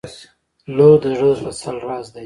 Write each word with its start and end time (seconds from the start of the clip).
•لور 0.75 0.95
د 1.03 1.05
زړه 1.17 1.31
د 1.37 1.39
تسل 1.45 1.77
راز 1.87 2.05
دی. 2.13 2.19